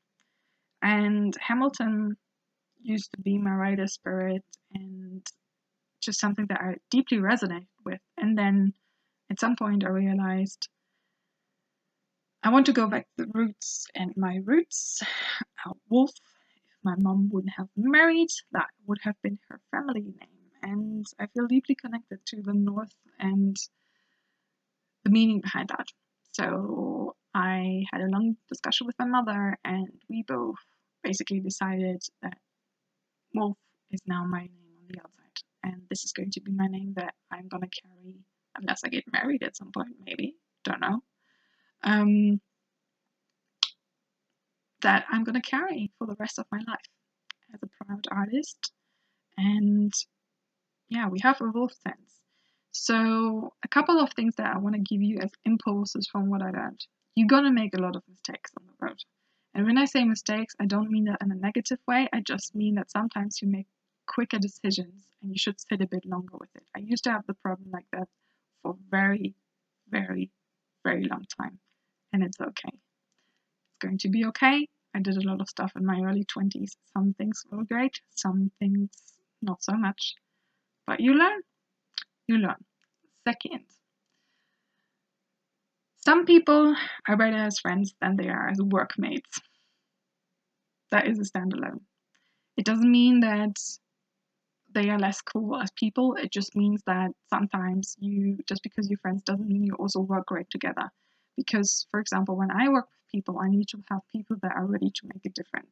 And 0.81 1.33
Hamilton 1.39 2.17
used 2.81 3.11
to 3.13 3.21
be 3.21 3.37
my 3.37 3.51
writer 3.51 3.87
spirit 3.87 4.43
and 4.73 5.25
just 6.01 6.19
something 6.19 6.45
that 6.47 6.59
I 6.59 6.75
deeply 6.91 7.19
resonate 7.19 7.67
with. 7.85 8.01
And 8.17 8.37
then 8.37 8.73
at 9.31 9.39
some 9.39 9.55
point 9.55 9.85
I 9.85 9.89
realized 9.89 10.67
I 12.43 12.49
want 12.49 12.65
to 12.65 12.73
go 12.73 12.87
back 12.87 13.07
to 13.17 13.23
the 13.23 13.31
roots 13.33 13.87
and 13.95 14.11
my 14.17 14.41
roots 14.43 15.01
are 15.65 15.73
Wolf. 15.89 16.11
My 16.87 16.95
mom 16.95 17.27
wouldn't 17.33 17.57
have 17.57 17.67
married, 17.75 18.29
that 18.53 18.69
would 18.85 18.99
have 19.01 19.21
been 19.21 19.37
her 19.49 19.59
family 19.71 20.05
name. 20.21 20.45
And 20.63 21.05
I 21.19 21.25
feel 21.27 21.45
deeply 21.45 21.75
connected 21.75 22.19
to 22.27 22.41
the 22.41 22.53
North 22.53 22.95
and 23.19 23.57
the 25.03 25.11
meaning 25.11 25.41
behind 25.41 25.67
that. 25.67 25.87
So 26.31 27.17
I 27.33 27.83
had 27.91 27.99
a 27.99 28.07
long 28.15 28.37
discussion 28.47 28.87
with 28.87 28.95
my 28.97 29.05
mother, 29.05 29.57
and 29.65 29.89
we 30.09 30.23
both 30.25 30.63
basically 31.03 31.41
decided 31.41 32.01
that 32.21 32.37
Wolf 33.33 33.57
is 33.91 33.99
now 34.05 34.23
my 34.23 34.43
name 34.55 34.73
on 34.79 34.85
the 34.87 34.99
outside, 35.03 35.37
and 35.63 35.81
this 35.89 36.05
is 36.05 36.13
going 36.13 36.31
to 36.31 36.41
be 36.41 36.53
my 36.53 36.67
name 36.67 36.93
that 36.95 37.15
I'm 37.31 37.49
gonna 37.49 37.67
carry 37.83 38.15
unless 38.55 38.85
I 38.85 38.87
get 38.87 39.11
married 39.11 39.43
at 39.43 39.57
some 39.57 39.73
point, 39.73 39.97
maybe. 40.05 40.35
Don't 40.63 40.79
know. 40.79 41.01
Um, 41.83 42.39
that 44.81 45.05
I'm 45.11 45.23
gonna 45.23 45.41
carry 45.41 45.91
for 45.97 46.07
the 46.07 46.15
rest 46.19 46.39
of 46.39 46.45
my 46.51 46.59
life 46.59 46.89
as 47.53 47.61
a 47.63 47.85
proud 47.85 48.05
artist, 48.11 48.71
and 49.37 49.93
yeah, 50.89 51.09
we 51.09 51.19
have 51.21 51.37
evolved 51.41 51.75
since. 51.75 52.21
So, 52.71 53.53
a 53.63 53.67
couple 53.67 53.99
of 53.99 54.13
things 54.13 54.35
that 54.35 54.53
I 54.53 54.59
want 54.59 54.75
to 54.75 54.81
give 54.81 55.01
you 55.01 55.19
as 55.19 55.31
impulses 55.45 56.07
from 56.07 56.29
what 56.29 56.41
I 56.41 56.51
learned 56.51 56.85
you're 57.17 57.27
gonna 57.27 57.51
make 57.51 57.73
a 57.73 57.81
lot 57.81 57.95
of 57.95 58.03
mistakes 58.07 58.51
on 58.59 58.67
the 58.67 58.85
road. 58.85 58.99
And 59.55 59.65
when 59.65 59.79
I 59.79 59.85
say 59.85 60.03
mistakes, 60.03 60.53
I 60.59 60.67
don't 60.67 60.91
mean 60.91 61.05
that 61.05 61.17
in 61.19 61.31
a 61.31 61.35
negative 61.35 61.79
way. 61.87 62.07
I 62.13 62.19
just 62.19 62.53
mean 62.53 62.75
that 62.75 62.91
sometimes 62.91 63.41
you 63.41 63.47
make 63.47 63.65
quicker 64.05 64.37
decisions 64.37 65.09
and 65.21 65.31
you 65.31 65.37
should 65.39 65.59
sit 65.59 65.81
a 65.81 65.87
bit 65.87 66.05
longer 66.05 66.37
with 66.39 66.55
it. 66.55 66.61
I 66.75 66.79
used 66.79 67.05
to 67.05 67.11
have 67.11 67.25
the 67.25 67.33
problem 67.33 67.71
like 67.71 67.87
that 67.91 68.07
for 68.61 68.77
very, 68.91 69.33
very, 69.89 70.29
very 70.83 71.05
long 71.05 71.25
time. 71.41 71.57
And 72.13 72.21
it's 72.21 72.39
okay. 72.39 72.77
Going 73.79 73.97
to 73.99 74.09
be 74.09 74.25
okay. 74.25 74.67
I 74.95 74.99
did 74.99 75.17
a 75.17 75.27
lot 75.27 75.41
of 75.41 75.49
stuff 75.49 75.71
in 75.75 75.85
my 75.85 76.01
early 76.01 76.25
20s. 76.25 76.77
Some 76.93 77.13
things 77.13 77.43
were 77.51 77.63
great, 77.65 77.93
some 78.15 78.51
things 78.59 78.89
not 79.41 79.63
so 79.63 79.73
much. 79.73 80.15
But 80.87 80.99
you 80.99 81.13
learn. 81.13 81.41
You 82.27 82.37
learn. 82.37 82.65
Second, 83.27 83.65
some 86.05 86.25
people 86.25 86.75
are 87.07 87.17
better 87.17 87.37
as 87.37 87.59
friends 87.59 87.93
than 88.01 88.15
they 88.15 88.29
are 88.29 88.49
as 88.49 88.59
workmates. 88.61 89.41
That 90.91 91.07
is 91.07 91.19
a 91.19 91.23
standalone. 91.23 91.81
It 92.55 92.65
doesn't 92.65 92.91
mean 92.91 93.19
that 93.19 93.57
they 94.73 94.89
are 94.89 94.99
less 94.99 95.21
cool 95.21 95.57
as 95.57 95.71
people. 95.71 96.15
It 96.15 96.31
just 96.31 96.55
means 96.55 96.81
that 96.87 97.11
sometimes 97.29 97.95
you, 97.99 98.37
just 98.47 98.63
because 98.63 98.89
you're 98.89 98.99
friends, 98.99 99.23
doesn't 99.23 99.47
mean 99.47 99.63
you 99.63 99.73
also 99.75 99.99
work 99.99 100.27
great 100.27 100.49
together. 100.49 100.89
Because, 101.37 101.87
for 101.91 102.01
example, 102.01 102.35
when 102.35 102.51
I 102.51 102.67
work 102.67 102.87
with 102.91 103.11
people, 103.11 103.39
I 103.39 103.47
need 103.47 103.69
to 103.69 103.83
have 103.89 104.01
people 104.11 104.35
that 104.41 104.55
are 104.55 104.65
ready 104.65 104.89
to 104.89 105.07
make 105.07 105.25
a 105.25 105.29
difference. 105.29 105.71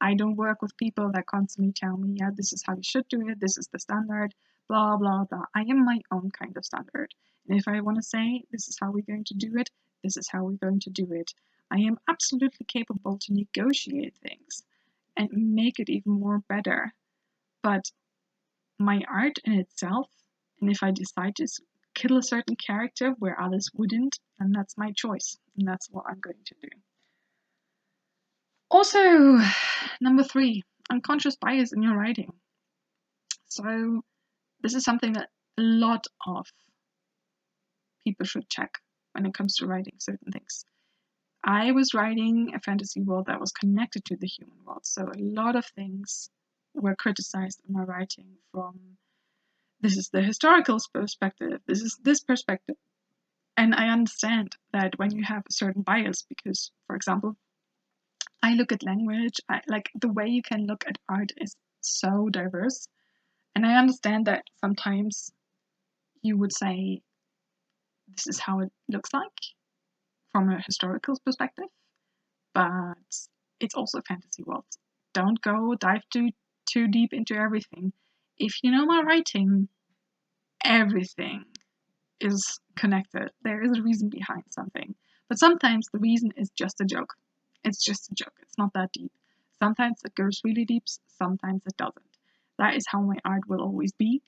I 0.00 0.14
don't 0.14 0.36
work 0.36 0.62
with 0.62 0.76
people 0.76 1.10
that 1.12 1.26
constantly 1.26 1.72
tell 1.72 1.96
me, 1.96 2.16
yeah, 2.20 2.30
this 2.32 2.52
is 2.52 2.62
how 2.64 2.76
you 2.76 2.84
should 2.84 3.08
do 3.08 3.28
it, 3.28 3.40
this 3.40 3.58
is 3.58 3.66
the 3.72 3.80
standard, 3.80 4.32
blah, 4.68 4.96
blah, 4.96 5.24
blah. 5.24 5.46
I 5.56 5.62
am 5.62 5.84
my 5.84 5.98
own 6.12 6.30
kind 6.30 6.56
of 6.56 6.64
standard. 6.64 7.12
And 7.48 7.58
if 7.58 7.66
I 7.66 7.80
want 7.80 7.96
to 7.96 8.02
say, 8.02 8.44
this 8.52 8.68
is 8.68 8.76
how 8.80 8.92
we're 8.92 9.02
going 9.02 9.24
to 9.24 9.34
do 9.34 9.56
it, 9.56 9.70
this 10.04 10.16
is 10.16 10.28
how 10.28 10.44
we're 10.44 10.52
going 10.52 10.80
to 10.80 10.90
do 10.90 11.12
it, 11.12 11.32
I 11.70 11.78
am 11.78 11.98
absolutely 12.08 12.66
capable 12.66 13.18
to 13.18 13.34
negotiate 13.34 14.14
things 14.16 14.62
and 15.16 15.28
make 15.32 15.78
it 15.78 15.88
even 15.90 16.12
more 16.12 16.42
better. 16.48 16.94
But 17.62 17.90
my 18.78 19.02
art 19.10 19.38
in 19.44 19.54
itself, 19.54 20.08
and 20.60 20.70
if 20.70 20.82
I 20.82 20.92
decide 20.92 21.36
to 21.36 21.48
kill 21.98 22.16
a 22.16 22.22
certain 22.22 22.54
character 22.54 23.14
where 23.18 23.40
others 23.40 23.70
wouldn't, 23.74 24.18
and 24.38 24.54
that's 24.54 24.78
my 24.78 24.92
choice, 24.92 25.36
and 25.56 25.66
that's 25.66 25.88
what 25.90 26.04
I'm 26.08 26.20
going 26.20 26.44
to 26.46 26.54
do. 26.62 26.68
Also, 28.70 29.38
number 30.00 30.22
three, 30.22 30.62
unconscious 30.90 31.36
bias 31.36 31.72
in 31.72 31.82
your 31.82 31.96
writing. 31.96 32.32
So, 33.46 34.02
this 34.62 34.74
is 34.74 34.84
something 34.84 35.14
that 35.14 35.30
a 35.58 35.62
lot 35.62 36.06
of 36.26 36.46
people 38.04 38.26
should 38.26 38.48
check 38.48 38.70
when 39.12 39.26
it 39.26 39.34
comes 39.34 39.56
to 39.56 39.66
writing 39.66 39.96
certain 39.98 40.30
things. 40.30 40.64
I 41.42 41.72
was 41.72 41.94
writing 41.94 42.52
a 42.54 42.60
fantasy 42.60 43.00
world 43.00 43.26
that 43.26 43.40
was 43.40 43.52
connected 43.52 44.04
to 44.06 44.16
the 44.16 44.26
human 44.26 44.58
world, 44.64 44.84
so 44.84 45.02
a 45.02 45.18
lot 45.18 45.56
of 45.56 45.66
things 45.66 46.30
were 46.74 46.94
criticized 46.94 47.60
in 47.66 47.74
my 47.74 47.82
writing 47.82 48.36
from 48.52 48.98
this 49.80 49.96
is 49.96 50.08
the 50.10 50.22
historical 50.22 50.78
perspective, 50.92 51.60
this 51.66 51.82
is 51.82 51.98
this 52.02 52.20
perspective. 52.22 52.76
And 53.56 53.74
I 53.74 53.88
understand 53.88 54.56
that 54.72 54.98
when 54.98 55.10
you 55.14 55.24
have 55.24 55.42
a 55.48 55.52
certain 55.52 55.82
bias, 55.82 56.22
because, 56.28 56.70
for 56.86 56.94
example, 56.96 57.36
I 58.42 58.54
look 58.54 58.72
at 58.72 58.84
language, 58.84 59.40
I, 59.48 59.60
like 59.68 59.90
the 60.00 60.12
way 60.12 60.28
you 60.28 60.42
can 60.42 60.66
look 60.66 60.84
at 60.86 60.98
art 61.08 61.32
is 61.38 61.56
so 61.80 62.28
diverse. 62.28 62.88
And 63.54 63.66
I 63.66 63.76
understand 63.78 64.26
that 64.26 64.44
sometimes 64.60 65.32
you 66.22 66.36
would 66.38 66.52
say 66.52 67.02
this 68.08 68.26
is 68.26 68.38
how 68.38 68.60
it 68.60 68.72
looks 68.88 69.12
like 69.12 69.40
from 70.30 70.50
a 70.50 70.60
historical 70.62 71.16
perspective, 71.24 71.68
but 72.54 72.94
it's 73.60 73.74
also 73.74 74.00
fantasy 74.06 74.42
world. 74.44 74.64
Don't 75.14 75.40
go 75.40 75.74
dive 75.74 76.02
too 76.10 76.30
too 76.66 76.86
deep 76.86 77.12
into 77.12 77.34
everything. 77.34 77.92
If 78.38 78.62
you 78.62 78.70
know 78.70 78.86
my 78.86 79.02
writing, 79.02 79.68
everything 80.64 81.44
is 82.20 82.60
connected. 82.76 83.30
There 83.42 83.62
is 83.62 83.76
a 83.76 83.82
reason 83.82 84.08
behind 84.08 84.44
something. 84.50 84.94
But 85.28 85.38
sometimes 85.38 85.88
the 85.92 85.98
reason 85.98 86.32
is 86.36 86.50
just 86.50 86.80
a 86.80 86.84
joke. 86.84 87.14
It's 87.64 87.82
just 87.82 88.10
a 88.10 88.14
joke. 88.14 88.34
It's 88.42 88.56
not 88.56 88.72
that 88.74 88.92
deep. 88.92 89.12
Sometimes 89.58 90.00
it 90.04 90.14
goes 90.14 90.40
really 90.44 90.64
deep, 90.64 90.84
sometimes 91.18 91.62
it 91.66 91.76
doesn't. 91.76 92.18
That 92.58 92.76
is 92.76 92.86
how 92.86 93.00
my 93.00 93.16
art 93.24 93.48
will 93.48 93.60
always 93.60 93.92
be. 93.92 94.22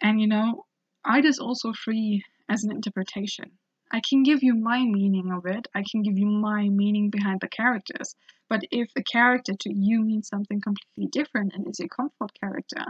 And 0.00 0.20
you 0.20 0.28
know, 0.28 0.66
art 1.04 1.24
is 1.24 1.40
also 1.40 1.72
free 1.72 2.24
as 2.48 2.62
an 2.64 2.70
interpretation. 2.70 3.50
I 3.90 4.00
can 4.00 4.22
give 4.22 4.44
you 4.44 4.54
my 4.54 4.84
meaning 4.84 5.32
of 5.32 5.46
it, 5.46 5.66
I 5.74 5.82
can 5.82 6.02
give 6.02 6.16
you 6.16 6.26
my 6.26 6.68
meaning 6.68 7.10
behind 7.10 7.40
the 7.40 7.48
characters. 7.48 8.14
But 8.48 8.62
if 8.70 8.90
a 8.96 9.02
character 9.02 9.54
to 9.54 9.74
you 9.74 10.02
means 10.02 10.28
something 10.28 10.60
completely 10.60 11.08
different 11.08 11.52
and 11.54 11.68
is 11.68 11.80
a 11.80 11.88
comfort 11.88 12.32
character, 12.40 12.84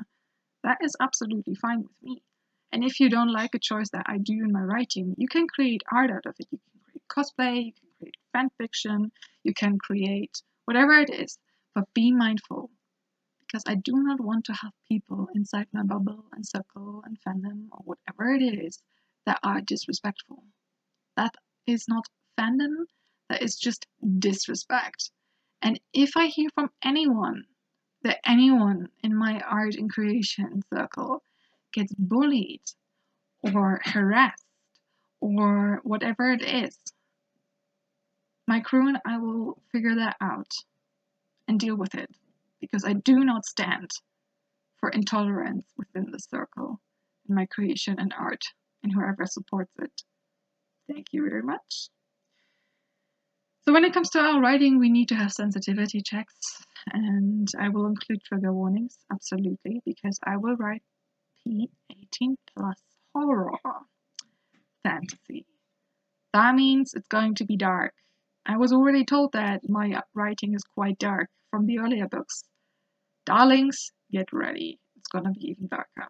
that 0.64 0.78
is 0.82 0.96
absolutely 1.00 1.54
fine 1.54 1.82
with 1.82 2.02
me. 2.02 2.22
And 2.72 2.84
if 2.84 3.00
you 3.00 3.08
don't 3.08 3.32
like 3.32 3.54
a 3.54 3.58
choice 3.58 3.90
that 3.90 4.06
I 4.06 4.18
do 4.18 4.34
in 4.34 4.52
my 4.52 4.62
writing, 4.62 5.14
you 5.18 5.28
can 5.28 5.48
create 5.48 5.82
art 5.90 6.10
out 6.10 6.26
of 6.26 6.36
it. 6.38 6.46
You 6.50 6.58
can 6.58 6.80
create 6.84 7.08
cosplay, 7.08 7.66
you 7.66 7.72
can 7.72 7.88
create 7.98 8.16
fan 8.32 8.50
fiction, 8.58 9.12
you 9.42 9.54
can 9.54 9.78
create 9.78 10.42
whatever 10.66 10.92
it 10.98 11.10
is. 11.10 11.38
But 11.74 11.92
be 11.94 12.12
mindful 12.12 12.70
because 13.40 13.64
I 13.66 13.74
do 13.76 13.92
not 13.94 14.20
want 14.20 14.44
to 14.46 14.52
have 14.52 14.72
people 14.88 15.28
inside 15.34 15.66
my 15.72 15.82
bubble 15.82 16.24
and 16.32 16.46
circle 16.46 17.02
and 17.04 17.18
fandom 17.20 17.66
or 17.72 17.80
whatever 17.84 18.32
it 18.32 18.42
is 18.42 18.80
that 19.26 19.40
are 19.42 19.60
disrespectful. 19.60 20.44
That 21.16 21.34
is 21.66 21.88
not 21.88 22.06
fandom, 22.38 22.86
that 23.28 23.42
is 23.42 23.56
just 23.56 23.86
disrespect. 24.18 25.10
And 25.62 25.80
if 25.92 26.16
I 26.16 26.26
hear 26.26 26.50
from 26.54 26.70
anyone 26.82 27.44
that 28.02 28.20
anyone 28.24 28.88
in 29.02 29.14
my 29.14 29.40
art 29.40 29.74
and 29.74 29.90
creation 29.90 30.62
circle 30.72 31.22
gets 31.72 31.92
bullied 31.94 32.62
or 33.42 33.80
harassed 33.84 34.44
or 35.20 35.80
whatever 35.82 36.32
it 36.32 36.42
is, 36.42 36.76
my 38.48 38.60
crew 38.60 38.88
and 38.88 38.98
I 39.06 39.18
will 39.18 39.62
figure 39.70 39.94
that 39.96 40.16
out 40.20 40.52
and 41.46 41.60
deal 41.60 41.76
with 41.76 41.94
it 41.94 42.10
because 42.60 42.84
I 42.84 42.94
do 42.94 43.24
not 43.24 43.44
stand 43.44 43.90
for 44.78 44.88
intolerance 44.88 45.66
within 45.76 46.10
the 46.10 46.18
circle 46.18 46.80
in 47.28 47.34
my 47.34 47.46
creation 47.46 47.96
and 47.98 48.14
art 48.18 48.42
and 48.82 48.92
whoever 48.92 49.26
supports 49.26 49.72
it. 49.78 50.02
Thank 50.88 51.08
you 51.12 51.28
very 51.28 51.42
much. 51.42 51.90
So 53.62 53.72
when 53.72 53.84
it 53.84 53.92
comes 53.92 54.10
to 54.10 54.20
our 54.20 54.40
writing, 54.40 54.78
we 54.78 54.88
need 54.88 55.08
to 55.08 55.14
have 55.14 55.32
sensitivity 55.32 56.00
checks, 56.00 56.64
and 56.92 57.46
I 57.58 57.68
will 57.68 57.86
include 57.86 58.22
trigger 58.24 58.52
warnings, 58.52 58.98
absolutely, 59.12 59.82
because 59.84 60.18
I 60.24 60.38
will 60.38 60.56
write 60.56 60.82
P18 61.46 62.36
plus 62.56 62.80
horror 63.14 63.52
fantasy. 64.82 65.44
That 66.32 66.54
means 66.54 66.94
it's 66.94 67.08
going 67.08 67.34
to 67.36 67.44
be 67.44 67.56
dark. 67.56 67.92
I 68.46 68.56
was 68.56 68.72
already 68.72 69.04
told 69.04 69.32
that 69.32 69.68
my 69.68 70.00
writing 70.14 70.54
is 70.54 70.62
quite 70.62 70.98
dark 70.98 71.28
from 71.50 71.66
the 71.66 71.80
earlier 71.80 72.08
books. 72.08 72.44
Darlings, 73.26 73.92
get 74.10 74.32
ready. 74.32 74.78
It's 74.96 75.08
gonna 75.08 75.32
be 75.32 75.50
even 75.50 75.68
darker. 75.68 76.08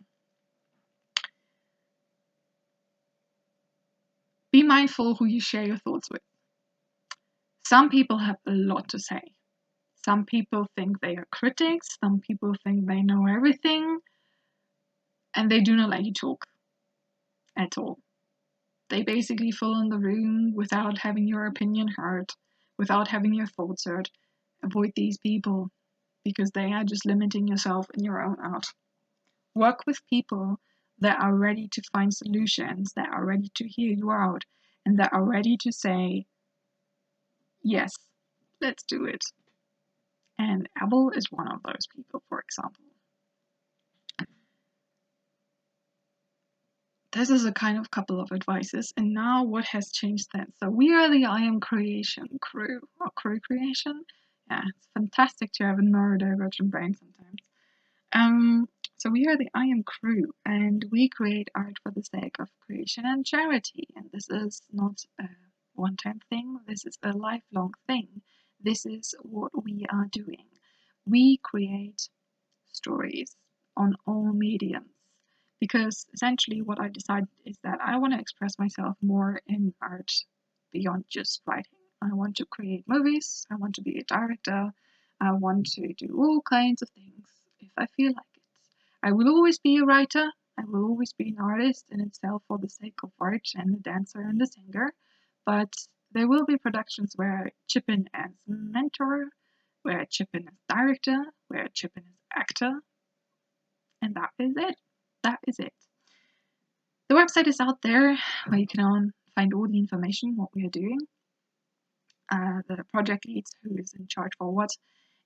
Be 4.52 4.62
mindful 4.62 5.14
who 5.16 5.26
you 5.26 5.40
share 5.40 5.64
your 5.64 5.78
thoughts 5.78 6.08
with. 6.10 6.22
Some 7.70 7.88
people 7.88 8.18
have 8.18 8.38
a 8.48 8.50
lot 8.50 8.88
to 8.88 8.98
say. 8.98 9.22
Some 10.04 10.24
people 10.24 10.66
think 10.74 10.98
they 10.98 11.14
are 11.14 11.28
critics, 11.30 11.96
some 12.02 12.18
people 12.18 12.52
think 12.64 12.84
they 12.84 13.00
know 13.00 13.28
everything, 13.28 14.00
and 15.36 15.48
they 15.48 15.60
do 15.60 15.76
not 15.76 15.88
let 15.88 16.04
you 16.04 16.12
talk 16.12 16.46
at 17.56 17.78
all. 17.78 18.00
They 18.88 19.02
basically 19.02 19.52
fill 19.52 19.80
in 19.80 19.88
the 19.88 20.00
room 20.00 20.52
without 20.52 20.98
having 20.98 21.28
your 21.28 21.46
opinion 21.46 21.86
heard, 21.96 22.32
without 22.76 23.06
having 23.06 23.34
your 23.34 23.46
thoughts 23.46 23.84
heard. 23.84 24.10
Avoid 24.64 24.90
these 24.96 25.18
people 25.18 25.70
because 26.24 26.50
they 26.50 26.72
are 26.72 26.82
just 26.82 27.06
limiting 27.06 27.46
yourself 27.46 27.86
in 27.94 28.02
your 28.02 28.20
own 28.20 28.34
art. 28.42 28.66
Work 29.54 29.86
with 29.86 30.04
people 30.10 30.58
that 30.98 31.20
are 31.20 31.36
ready 31.36 31.68
to 31.68 31.82
find 31.92 32.12
solutions, 32.12 32.94
that 32.96 33.10
are 33.10 33.24
ready 33.24 33.48
to 33.54 33.68
hear 33.68 33.92
you 33.92 34.10
out, 34.10 34.42
and 34.84 34.98
that 34.98 35.12
are 35.12 35.24
ready 35.24 35.56
to 35.58 35.70
say, 35.70 36.26
yes, 37.62 37.92
let's 38.60 38.82
do 38.84 39.04
it. 39.06 39.24
And 40.38 40.68
Abel 40.82 41.10
is 41.10 41.30
one 41.30 41.48
of 41.48 41.62
those 41.62 41.86
people, 41.94 42.22
for 42.28 42.40
example. 42.40 42.84
This 47.12 47.30
is 47.30 47.44
a 47.44 47.52
kind 47.52 47.76
of 47.78 47.90
couple 47.90 48.20
of 48.20 48.30
advices, 48.30 48.92
and 48.96 49.12
now 49.12 49.42
what 49.42 49.64
has 49.66 49.90
changed 49.90 50.28
then? 50.32 50.52
So 50.60 50.70
we 50.70 50.94
are 50.94 51.10
the 51.10 51.26
I 51.26 51.40
am 51.40 51.58
creation 51.58 52.38
crew, 52.40 52.80
or 53.00 53.10
crew 53.10 53.40
creation. 53.40 54.04
Yeah, 54.48 54.62
it's 54.68 54.88
fantastic 54.94 55.50
to 55.54 55.64
have 55.64 55.78
a 55.78 55.82
neurodivergent 55.82 56.70
brain 56.70 56.94
sometimes. 56.94 57.42
Um, 58.12 58.68
so 58.98 59.10
we 59.10 59.26
are 59.26 59.36
the 59.36 59.48
I 59.54 59.66
am 59.66 59.82
crew, 59.82 60.32
and 60.44 60.84
we 60.92 61.08
create 61.08 61.50
art 61.54 61.78
for 61.82 61.90
the 61.90 62.04
sake 62.04 62.36
of 62.38 62.48
creation 62.66 63.04
and 63.06 63.26
charity. 63.26 63.88
And 63.96 64.10
this 64.12 64.30
is 64.30 64.62
not 64.72 65.02
a 65.80 65.82
one-time 65.82 66.20
thing. 66.28 66.58
This 66.66 66.84
is 66.84 66.98
a 67.02 67.12
lifelong 67.12 67.72
thing. 67.86 68.20
This 68.62 68.84
is 68.84 69.14
what 69.22 69.50
we 69.64 69.86
are 69.90 70.08
doing. 70.12 70.44
We 71.06 71.38
create 71.38 72.08
stories 72.70 73.34
on 73.78 73.96
all 74.06 74.30
mediums 74.32 74.90
because 75.58 76.06
essentially 76.12 76.60
what 76.60 76.80
I 76.80 76.88
decided 76.88 77.28
is 77.46 77.56
that 77.64 77.78
I 77.82 77.96
want 77.96 78.12
to 78.12 78.20
express 78.20 78.58
myself 78.58 78.96
more 79.00 79.40
in 79.46 79.72
art 79.80 80.12
beyond 80.70 81.04
just 81.08 81.40
writing. 81.46 81.78
I 82.02 82.12
want 82.12 82.36
to 82.36 82.46
create 82.46 82.84
movies, 82.86 83.46
I 83.50 83.56
want 83.56 83.74
to 83.76 83.82
be 83.82 83.98
a 83.98 84.04
director, 84.04 84.72
I 85.20 85.32
want 85.32 85.66
to 85.72 85.92
do 85.94 86.14
all 86.18 86.42
kinds 86.42 86.82
of 86.82 86.90
things 86.90 87.26
if 87.58 87.70
I 87.78 87.86
feel 87.86 88.12
like 88.12 88.34
it. 88.34 88.42
I 89.02 89.12
will 89.12 89.28
always 89.28 89.58
be 89.58 89.78
a 89.78 89.84
writer, 89.84 90.30
I 90.58 90.64
will 90.66 90.84
always 90.84 91.14
be 91.14 91.30
an 91.30 91.38
artist 91.38 91.86
in 91.90 92.00
itself 92.00 92.42
for 92.48 92.58
the 92.58 92.68
sake 92.68 92.98
of 93.02 93.12
art 93.18 93.48
and 93.54 93.76
a 93.76 93.78
dancer 93.78 94.20
and 94.20 94.40
a 94.42 94.46
singer, 94.46 94.92
but 95.50 95.72
there 96.12 96.28
will 96.28 96.44
be 96.44 96.56
productions 96.66 97.12
where 97.16 97.50
chip 97.68 97.86
in 97.88 98.08
as 98.14 98.30
mentor, 98.46 99.18
where 99.82 100.04
chip 100.08 100.28
in 100.32 100.46
as 100.46 100.58
director, 100.68 101.18
where 101.48 101.66
chip 101.74 101.92
in 101.96 102.04
as 102.04 102.42
actor, 102.42 102.72
and 104.00 104.14
that 104.14 104.30
is 104.38 104.54
it 104.56 104.76
that 105.24 105.40
is 105.48 105.58
it. 105.58 105.74
The 107.08 107.16
website 107.16 107.48
is 107.48 107.60
out 107.60 107.82
there 107.82 108.16
where 108.46 108.60
you 108.60 108.66
can 108.68 109.12
find 109.34 109.52
all 109.52 109.66
the 109.66 109.78
information, 109.78 110.36
what 110.36 110.54
we 110.54 110.64
are 110.66 110.76
doing, 110.82 111.00
uh, 112.30 112.62
the 112.68 112.84
project 112.92 113.26
leads, 113.26 113.50
who 113.62 113.76
is 113.76 113.92
in 113.98 114.06
charge 114.06 114.32
for 114.38 114.54
what. 114.54 114.70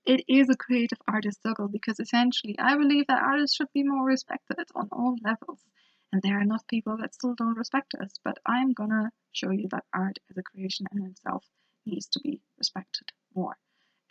It 0.07 0.25
is 0.29 0.49
a 0.49 0.57
creative 0.57 1.03
artist 1.07 1.43
circle 1.43 1.69
because 1.69 2.01
essentially 2.01 2.57
I 2.59 2.77
believe 2.77 3.07
that 3.09 3.23
artists 3.23 3.57
should 3.57 3.73
be 3.75 3.85
more 3.85 4.07
respected 4.07 4.67
on 4.75 4.89
all 4.91 5.17
levels. 5.23 5.61
And 6.15 6.23
there 6.23 6.39
are 6.39 6.43
enough 6.43 6.65
people 6.69 6.97
that 6.99 7.13
still 7.13 7.35
don't 7.35 7.59
respect 7.59 7.93
us, 7.97 8.21
but 8.23 8.39
I'm 8.47 8.73
gonna 8.73 9.11
show 9.33 9.51
you 9.51 9.67
that 9.73 9.85
art 9.93 10.17
as 10.31 10.37
a 10.37 10.45
creation 10.45 10.87
in 10.93 11.07
itself 11.07 11.45
needs 11.87 12.07
to 12.11 12.21
be 12.21 12.41
respected 12.57 13.11
more. 13.35 13.59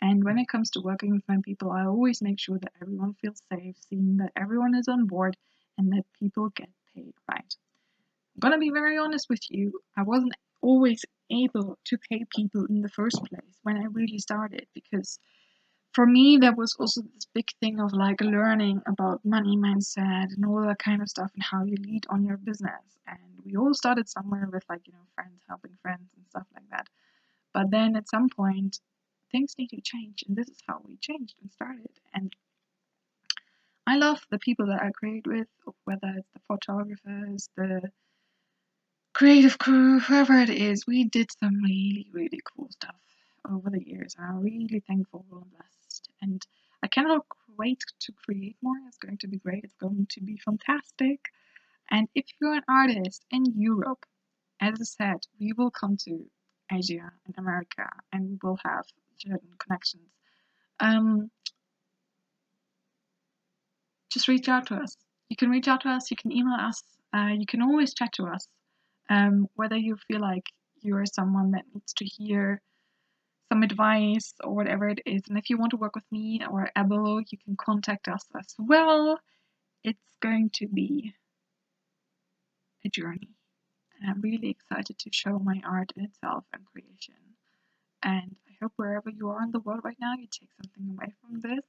And 0.02 0.22
when 0.22 0.36
it 0.38 0.48
comes 0.48 0.68
to 0.72 0.82
working 0.82 1.12
with 1.12 1.26
my 1.26 1.38
people, 1.42 1.70
I 1.70 1.86
always 1.86 2.20
make 2.20 2.38
sure 2.38 2.58
that 2.58 2.74
everyone 2.82 3.14
feels 3.14 3.40
safe, 3.50 3.78
seeing 3.88 4.18
that 4.18 4.32
everyone 4.36 4.74
is 4.74 4.86
on 4.86 5.06
board, 5.06 5.38
and 5.78 5.90
that 5.94 6.04
people 6.12 6.50
get 6.50 6.68
paid 6.94 7.14
right. 7.26 7.56
I'm 8.34 8.40
gonna 8.40 8.58
be 8.58 8.68
very 8.68 8.98
honest 8.98 9.30
with 9.30 9.50
you, 9.50 9.80
I 9.96 10.02
wasn't 10.02 10.34
always 10.60 11.06
able 11.30 11.78
to 11.84 11.96
pay 11.96 12.26
people 12.36 12.66
in 12.66 12.82
the 12.82 12.90
first 12.90 13.24
place 13.24 13.58
when 13.62 13.78
I 13.78 13.84
really 13.84 14.18
started 14.18 14.66
because 14.74 15.18
for 15.94 16.06
me 16.06 16.38
there 16.38 16.54
was 16.54 16.76
also 16.78 17.02
this 17.02 17.26
big 17.34 17.48
thing 17.60 17.80
of 17.80 17.92
like 17.92 18.20
learning 18.20 18.82
about 18.86 19.24
money 19.24 19.56
mindset 19.56 20.28
and 20.34 20.44
all 20.46 20.62
that 20.62 20.78
kind 20.78 21.02
of 21.02 21.08
stuff 21.08 21.30
and 21.34 21.42
how 21.42 21.64
you 21.64 21.76
lead 21.76 22.04
on 22.10 22.24
your 22.24 22.36
business 22.36 22.98
and 23.06 23.18
we 23.44 23.56
all 23.56 23.74
started 23.74 24.08
somewhere 24.08 24.48
with 24.52 24.64
like 24.68 24.86
you 24.86 24.92
know 24.92 25.06
friends 25.14 25.40
helping 25.48 25.76
friends 25.82 26.08
and 26.16 26.26
stuff 26.28 26.46
like 26.54 26.68
that 26.70 26.88
but 27.52 27.70
then 27.70 27.96
at 27.96 28.08
some 28.08 28.28
point 28.28 28.80
things 29.32 29.54
need 29.58 29.68
to 29.70 29.80
change 29.80 30.24
and 30.26 30.36
this 30.36 30.48
is 30.48 30.58
how 30.66 30.80
we 30.84 30.96
changed 30.96 31.34
and 31.42 31.52
started 31.52 31.90
and 32.14 32.34
I 33.86 33.96
love 33.96 34.20
the 34.30 34.38
people 34.38 34.66
that 34.68 34.82
I 34.82 34.90
create 34.92 35.26
with, 35.26 35.46
whether 35.84 36.08
it's 36.16 36.28
the 36.32 36.40
photographers, 36.48 37.50
the 37.56 37.90
creative 39.12 39.58
crew, 39.58 40.00
whoever 40.00 40.34
it 40.40 40.48
is. 40.48 40.86
We 40.86 41.04
did 41.04 41.30
some 41.38 41.62
really, 41.62 42.06
really 42.12 42.40
cool 42.44 42.68
stuff 42.70 42.96
over 43.50 43.68
the 43.70 43.86
years, 43.86 44.14
and 44.18 44.26
I'm 44.26 44.42
really 44.42 44.82
thankful 44.86 45.26
and 45.32 45.50
blessed. 45.50 45.83
And 46.24 46.42
I 46.82 46.88
cannot 46.88 47.26
wait 47.58 47.82
to 48.00 48.12
create 48.24 48.56
more. 48.62 48.76
It's 48.88 48.96
going 48.96 49.18
to 49.18 49.28
be 49.28 49.38
great. 49.38 49.64
It's 49.64 49.80
going 49.80 50.06
to 50.10 50.20
be 50.22 50.36
fantastic. 50.38 51.20
And 51.90 52.08
if 52.14 52.24
you're 52.40 52.54
an 52.54 52.62
artist 52.68 53.24
in 53.30 53.44
Europe, 53.56 54.04
as 54.60 54.74
I 54.80 54.84
said, 54.84 55.18
we 55.38 55.52
will 55.52 55.70
come 55.70 55.96
to 56.06 56.24
Asia 56.72 57.12
and 57.26 57.34
America, 57.36 57.86
and 58.10 58.22
we 58.30 58.38
will 58.42 58.58
have 58.64 58.84
certain 59.18 59.52
connections. 59.58 60.08
Um, 60.80 61.30
just 64.10 64.28
reach 64.28 64.48
out 64.48 64.66
to 64.68 64.76
us. 64.76 64.96
You 65.28 65.36
can 65.36 65.50
reach 65.50 65.68
out 65.68 65.82
to 65.82 65.90
us, 65.90 66.10
you 66.10 66.16
can 66.16 66.32
email 66.32 66.58
us, 66.58 66.82
uh, 67.14 67.32
you 67.40 67.46
can 67.46 67.60
always 67.60 67.92
chat 67.92 68.12
to 68.14 68.24
us. 68.24 68.48
Um, 69.10 69.48
whether 69.54 69.76
you 69.76 69.96
feel 70.08 70.20
like 70.20 70.46
you're 70.80 71.06
someone 71.06 71.50
that 71.50 71.64
needs 71.74 71.92
to 71.94 72.04
hear 72.04 72.62
some 73.48 73.62
advice 73.62 74.34
or 74.42 74.54
whatever 74.54 74.88
it 74.88 75.00
is. 75.06 75.22
And 75.28 75.38
if 75.38 75.50
you 75.50 75.58
want 75.58 75.70
to 75.70 75.76
work 75.76 75.94
with 75.94 76.10
me 76.10 76.42
or 76.50 76.70
Abel, 76.76 77.20
you 77.20 77.38
can 77.38 77.56
contact 77.56 78.08
us 78.08 78.24
as 78.38 78.54
well. 78.58 79.18
It's 79.82 79.98
going 80.20 80.50
to 80.54 80.68
be 80.68 81.14
a 82.84 82.88
journey. 82.88 83.34
And 84.00 84.10
I'm 84.10 84.20
really 84.20 84.50
excited 84.50 84.98
to 84.98 85.10
show 85.12 85.38
my 85.38 85.60
art 85.64 85.92
in 85.96 86.04
itself 86.04 86.44
and 86.52 86.64
creation. 86.66 87.14
And 88.02 88.36
I 88.48 88.52
hope 88.62 88.72
wherever 88.76 89.10
you 89.10 89.30
are 89.30 89.42
in 89.42 89.50
the 89.50 89.60
world 89.60 89.80
right 89.84 89.96
now, 90.00 90.14
you 90.14 90.26
take 90.30 90.50
something 90.56 90.90
away 90.90 91.12
from 91.20 91.40
this. 91.40 91.64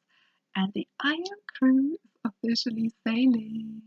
And 0.56 0.72
the 0.74 0.88
I 1.00 1.14
Am 1.14 1.40
Crew 1.58 1.94
is 1.94 2.32
officially 2.44 2.92
sailing. 3.06 3.82